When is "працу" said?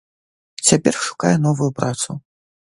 1.83-2.21